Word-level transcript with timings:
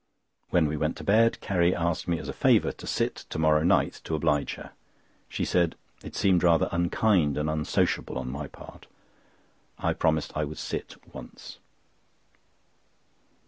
When 0.49 0.65
we 0.65 0.77
went 0.77 0.97
to 0.97 1.03
bed, 1.03 1.39
Carrie 1.41 1.75
asked 1.75 2.07
me 2.07 2.17
as 2.17 2.27
a 2.27 2.33
favour 2.33 2.71
to 2.71 2.87
sit 2.87 3.17
to 3.29 3.37
morrow 3.37 3.61
night, 3.63 4.01
to 4.05 4.15
oblige 4.15 4.55
her. 4.55 4.71
She 5.29 5.45
said 5.45 5.75
it 6.01 6.15
seemed 6.15 6.41
rather 6.41 6.67
unkind 6.71 7.37
and 7.37 7.47
unsociable 7.47 8.17
on 8.17 8.31
my 8.31 8.47
part. 8.47 8.87
I 9.77 9.93
promised 9.93 10.35
I 10.35 10.43
would 10.45 10.57
sit 10.57 10.95
once. 11.13 11.59